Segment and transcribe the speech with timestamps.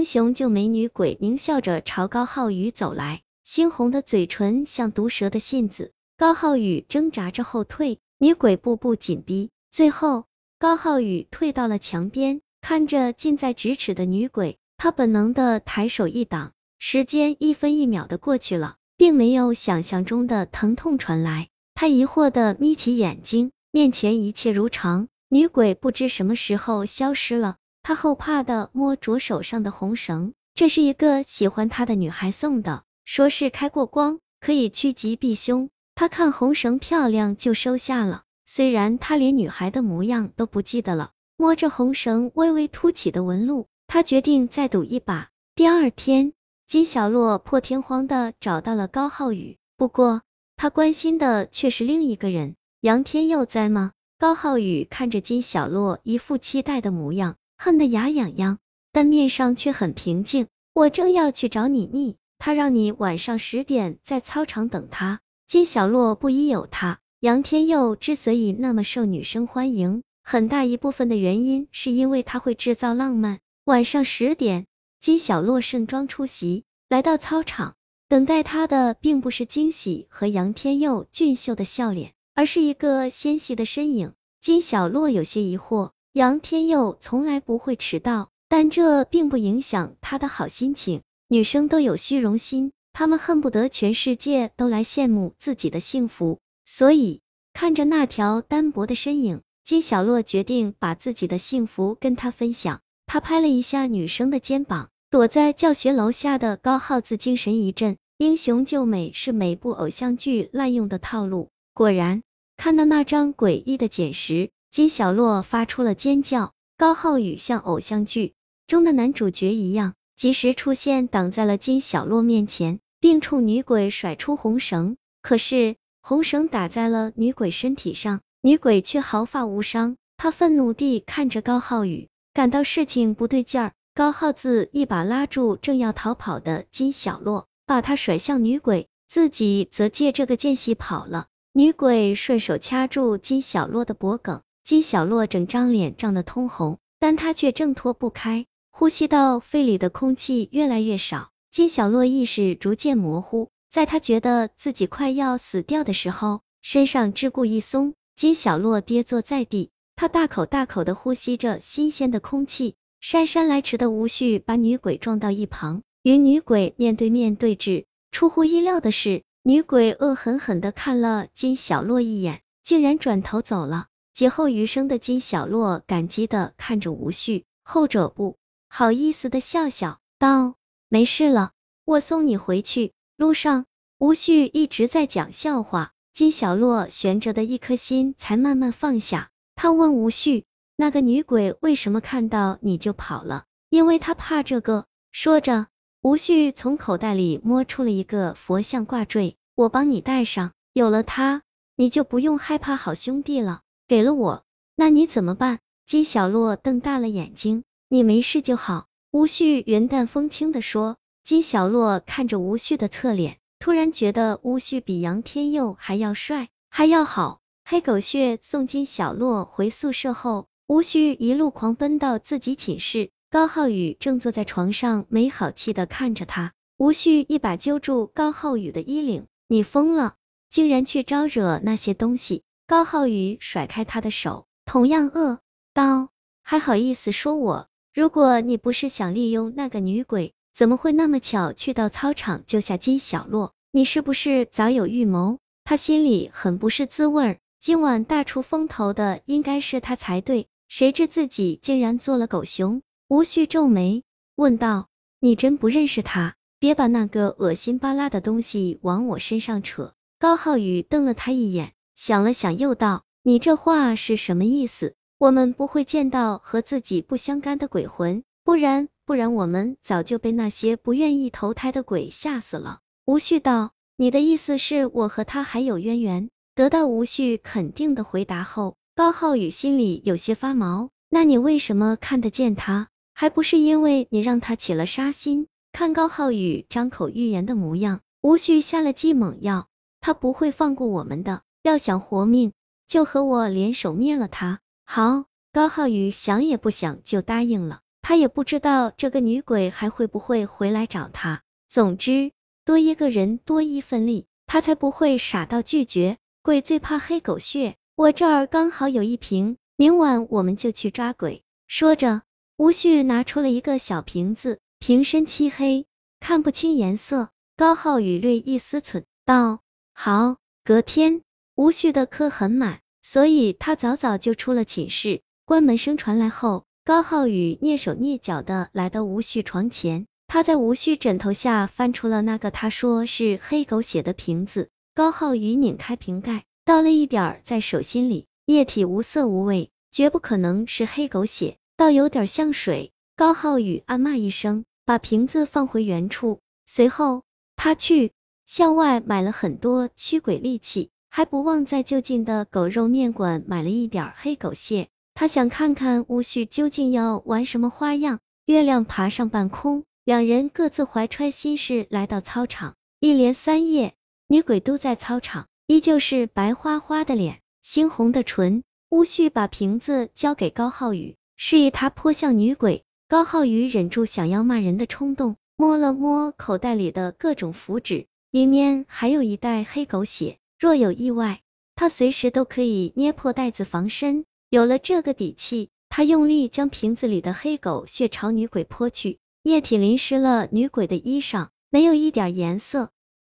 [0.00, 5.92] 英雄救美女鬼狞笑着朝高浩宇走来，猩红的嘴唇像毒蛇的信子。
[6.16, 10.24] 高浩宇挣扎着后退，女鬼步步紧逼，最后
[10.58, 16.52] 高浩宇退到了墙边，看着近在咫尺的女鬼，他本能的抬手一挡。
[16.78, 21.48] 时间一分一秒的过去了，并没有想象中的疼痛传来。
[21.74, 27.58] 他疑惑的眯起眼睛，面前一切如常，女鬼不知什么时候消失了。
[27.82, 35.70] 他后怕的摸着手上的红绳，这是一个喜欢他的女孩送的，说是开过光，可以趋吉避凶。
[35.94, 38.22] 他看红绳漂亮，就收下了。
[38.46, 45.28] 虽然他连女孩的模样都不记得了，摸着红绳微微凸起的纹路，他决定再赌一把。
[45.54, 46.32] 第二天，
[46.66, 50.22] 金小洛破天荒的找到了高浩宇，不过
[50.56, 53.92] 他关心的却是另一个人，杨天佑在吗？
[54.18, 57.36] 高浩宇看着金小洛一副期待的模样。
[57.62, 58.56] 恨得牙痒痒，
[58.90, 60.46] 但面上却很平静。
[60.72, 65.20] 我正要去找你腻，他让你晚上十点在操场等他。
[65.46, 73.40] 金小洛不疑有他，杨天佑之所以那么受女生欢迎，很大一部分的原因是因为他会制造浪漫。
[73.64, 74.64] 晚上十点，
[74.98, 77.74] 金小洛盛装出席，来到操场，
[78.08, 84.14] 等待他的并不是惊喜和杨天佑俊秀的笑脸，而是一个纤细的身影。
[84.40, 85.90] 金小洛有些疑惑。
[86.12, 91.02] 杨天佑从来不会迟到，但这并不影响他的好心情。
[91.28, 96.40] 女生都有虚荣心，她们恨不得全世界都来羡慕自己的幸福。
[96.64, 97.20] 所以
[97.52, 102.80] 看着那条单薄的身影，金小洛决定把自己的幸福跟他分享。
[103.06, 107.96] 他拍了一下女生的肩膀，躲在教学楼下的高耗子精神一振。
[108.18, 111.50] 英雄救美是每部偶像剧滥用的套路。
[111.72, 112.24] 果然，
[112.56, 114.50] 看到那张诡异的简时。
[114.70, 118.34] 金小洛发出了尖叫，高浩宇像偶像剧
[118.68, 124.96] 中的男主角一样，及时出现，挡在了金小洛面前，并冲女鬼甩出红绳。
[125.22, 129.96] 可是红绳打在了女鬼身体上，女鬼却毫发无伤。
[130.16, 133.72] 他愤怒地看着高浩宇，感到事情不对劲儿。
[133.92, 141.26] 高浩自一把拉住正要逃跑的金小洛，把他甩向女鬼，自己则借这个间隙跑了。
[141.52, 144.42] 女鬼顺手掐住金小洛的脖颈。
[144.62, 151.30] 金小洛整张脸涨得通红，但他却挣脱不开，呼吸道肺里的空气越来越少。
[151.50, 159.70] 金小洛意识逐渐模糊，在他觉得自己快要死掉的时候，身上桎梏一松，金小洛跌坐在地。
[159.96, 162.74] 他大口大口的呼吸着新鲜的空气。
[163.00, 167.84] 姗姗来迟的吴旭把女鬼撞到一旁，与女鬼面对面对峙。
[168.12, 173.86] 出乎意料的是，女鬼恶狠狠的看了金小洛一眼，竟然转头走了。
[174.12, 178.36] 劫后余生的金小洛感激的看着吴旭，后者不
[178.68, 180.56] 好意思的笑笑道
[180.88, 181.52] ：“没事了，
[181.84, 183.66] 我送你回去。”路上，
[183.98, 189.30] 吴旭一直在讲笑话，金小洛悬着的一颗心才慢慢放下。
[189.54, 190.44] 他问吴旭
[190.76, 194.86] ：“那个女鬼为什么看到你就跑了？”因为他怕这个。
[195.12, 195.66] 说着，
[196.02, 201.42] 吴旭从口袋里摸出了一个佛像挂坠，我帮你戴上，有了它，
[201.76, 203.60] 你就不用害怕好兄弟了。
[203.90, 204.44] 给了我，
[204.76, 205.58] 那你怎么办？
[205.84, 208.86] 金小洛瞪大了眼睛，你没事就好。
[209.10, 210.96] 吴旭云淡风轻的说。
[211.24, 217.40] 金小洛看着吴旭的侧脸，突然觉得吴旭比杨天佑还要帅，还要好。
[217.64, 226.52] 黑狗血送金小洛回宿舍后，吴旭一路狂奔到自己寝室，高浩宇正坐在床上没好气的看着他。
[226.76, 230.14] 吴旭一把揪住高浩宇的衣领，你疯了，
[230.48, 232.44] 竟然去招惹那些东西。
[232.70, 235.40] 高浩宇甩开他的手，同样恶
[235.74, 236.10] 道
[236.40, 237.66] ：“还好意思说我？
[237.92, 243.54] 如果你不是想利用那个女鬼，怎么会那么巧去到操场救下金小洛？
[243.72, 252.82] 你是不是早有预谋？”他心里很不是滋味，今晚大出风头的应该是他才对，谁知自己竟然做了狗熊。
[253.08, 254.04] 吴旭皱眉
[254.36, 254.86] 问道
[255.18, 256.36] ：“你真不认识他？
[256.60, 261.72] 别把那个恶心巴拉的东西往我身上扯。”高浩宇瞪了他一眼。
[262.02, 264.94] 想了想，又道：“你这话是什么意思？
[265.18, 280.88] 我们不会见到和自己不相干的鬼魂，不然不然我们早就被那些不愿意投胎的鬼吓死了。”吴旭道：“你的意思是我和他还有渊源？”得到吴旭肯定的回答后，高浩宇心里有些发毛。
[281.10, 282.88] 那你为什么看得见他？
[283.12, 285.48] 还不是因为你让他起了杀心？
[285.70, 289.68] 看高浩宇张口欲言的模样，吴旭下了剂猛药，
[290.00, 291.42] 他不会放过我们的。
[291.62, 292.52] 要想活命，
[292.86, 294.60] 就和我联手灭了他。
[294.84, 297.80] 好，高浩宇想也不想就答应了。
[298.02, 301.42] 他也不知道这个女鬼还会不会回来找他。
[301.68, 302.32] 总之，
[302.64, 306.16] 多一个人多一份力，他才不会傻到拒绝。
[306.42, 311.42] 鬼最怕黑狗血，我这儿刚好有一瓶，明晚我们就去抓鬼。
[311.68, 312.22] 说着，
[312.56, 315.86] 吴旭拿出了一个小瓶子，瓶身漆黑，
[316.20, 317.28] 看不清颜色。
[317.56, 319.60] 高浩宇略一思忖，道
[319.92, 321.22] ：“好。”隔天，
[321.60, 325.20] 吴旭的课很满，所以他早早就出了寝室。
[325.44, 334.70] 关门声传来后，高浩宇蹑手蹑脚的来到吴旭床前，他在吴旭枕头下翻出了那个他说是黑狗血的瓶子。
[334.94, 342.90] 高浩宇拧开瓶盖，倒了一点在手心里，液体无色无味，绝不可能是黑狗血，倒有点像水。
[343.16, 347.22] 高浩宇暗骂一声，把瓶子放回原处，随后
[347.54, 348.12] 他去。
[348.46, 354.88] 向外买了很多驱鬼利器，还不忘在就近的狗肉面馆买了一点黑狗血。
[355.12, 358.20] 他想看看乌旭究竟要玩什么花样。
[358.46, 362.74] 月亮爬上半空，两人各自怀揣心事来到操场。
[362.98, 363.94] 一连三夜，
[364.26, 368.62] 女鬼都在操场，依旧是白花花的脸，猩红的唇。
[368.88, 372.82] 乌旭把瓶子交给高浩宇，示意他泼向女鬼。
[373.08, 378.06] 高浩宇忍住想要骂人的冲动，摸了摸口袋里的各种符纸。
[378.32, 381.40] 里面还有一袋黑狗血，若有意外，
[381.74, 384.26] 他随时都可以捏破袋子防身。
[384.50, 392.90] 有了这个底气，他用力将瓶子里的黑狗血朝女鬼泼去，液体淋湿了女鬼的衣裳，没有一点颜色，